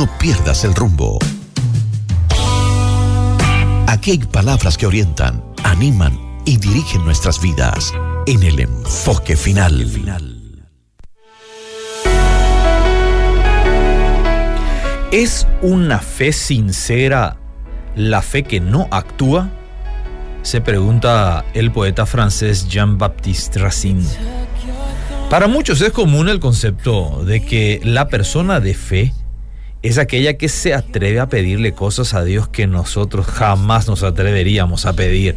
[0.00, 1.18] No pierdas el rumbo.
[3.86, 7.92] Aquí hay palabras que orientan, animan y dirigen nuestras vidas
[8.26, 9.84] en el enfoque final.
[15.12, 17.36] ¿Es una fe sincera
[17.94, 19.50] la fe que no actúa?
[20.40, 24.08] Se pregunta el poeta francés Jean-Baptiste Racine.
[25.28, 29.12] Para muchos es común el concepto de que la persona de fe
[29.82, 34.86] es aquella que se atreve a pedirle cosas a Dios que nosotros jamás nos atreveríamos
[34.86, 35.36] a pedir.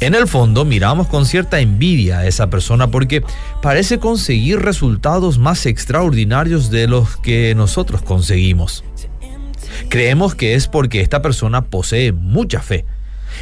[0.00, 3.22] En el fondo miramos con cierta envidia a esa persona porque
[3.62, 8.84] parece conseguir resultados más extraordinarios de los que nosotros conseguimos.
[9.88, 12.84] Creemos que es porque esta persona posee mucha fe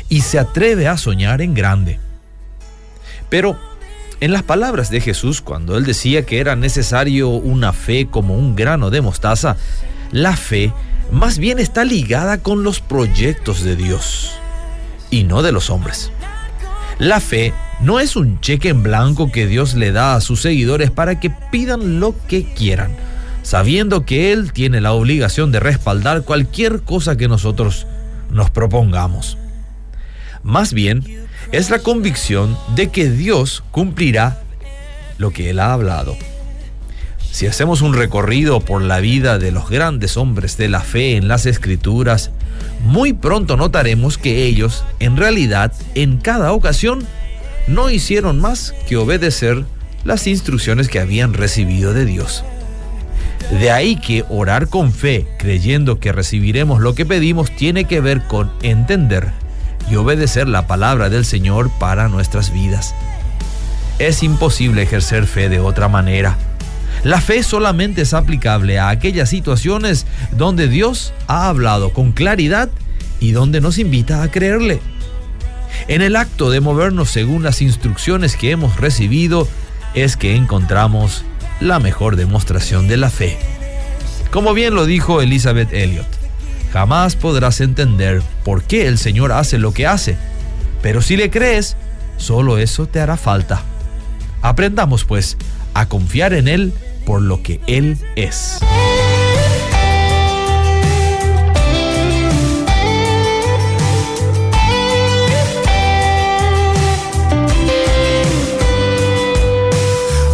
[0.09, 1.99] y se atreve a soñar en grande.
[3.29, 3.59] Pero
[4.27, 8.57] en las palabras de Jesús, cuando él decía que era necesario una fe como un
[8.57, 9.57] grano de mostaza,
[10.11, 10.73] la fe
[11.13, 14.33] más bien está ligada con los proyectos de Dios
[15.11, 16.11] y no de los hombres.
[16.99, 20.91] La fe no es un cheque en blanco que Dios le da a sus seguidores
[20.91, 22.97] para que pidan lo que quieran,
[23.45, 27.87] sabiendo que Él tiene la obligación de respaldar cualquier cosa que nosotros
[28.33, 29.39] nos propongamos.
[30.47, 31.03] Más bien,
[31.51, 34.41] es la convicción de que Dios cumplirá
[35.19, 36.17] lo que Él ha hablado.
[37.33, 41.27] Si hacemos un recorrido por la vida de los grandes hombres de la fe en
[41.27, 42.31] las escrituras,
[42.85, 47.05] muy pronto notaremos que ellos, en realidad, en cada ocasión,
[47.67, 49.65] no hicieron más que obedecer
[50.05, 52.45] las instrucciones que habían recibido de Dios.
[53.51, 58.23] De ahí que orar con fe, creyendo que recibiremos lo que pedimos, tiene que ver
[58.29, 59.33] con entender
[59.91, 62.95] y obedecer la palabra del Señor para nuestras vidas.
[63.99, 66.37] Es imposible ejercer fe de otra manera.
[67.03, 72.69] La fe solamente es aplicable a aquellas situaciones donde Dios ha hablado con claridad
[73.21, 74.81] y donde nos invita a creerle.
[75.89, 79.47] En el acto de movernos según las instrucciones que hemos recibido
[79.95, 81.25] es que encontramos
[81.61, 83.39] la mejor demostración de la fe.
[84.31, 86.07] Como bien lo dijo Elizabeth Elliot,
[86.73, 90.17] jamás podrás entender por qué el Señor hace lo que hace,
[90.83, 91.77] pero si le crees,
[92.17, 93.63] solo eso te hará falta.
[94.43, 95.37] Aprendamos pues
[95.75, 96.73] a confiar en Él
[97.05, 98.61] por lo que Él es.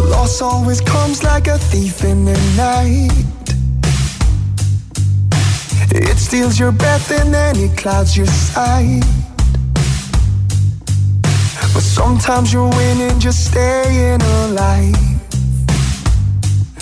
[0.09, 3.42] Loss always comes like a thief in the night.
[5.95, 9.03] It steals your breath and then it clouds your sight.
[11.73, 14.95] But sometimes you're winning, just staying alive.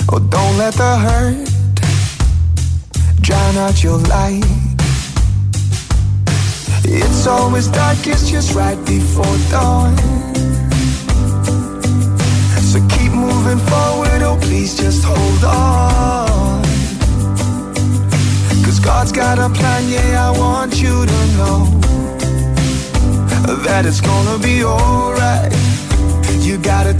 [0.09, 1.51] Oh, don't let the hurt
[3.19, 4.45] drown out your light.
[6.85, 9.97] It's always darkest just right before dawn.
[12.71, 16.20] So keep moving forward, oh please just hold on.
[19.01, 21.65] God's got a plan, yeah, I want you to know
[23.63, 25.51] that it's gonna be alright.
[26.45, 26.93] You gotta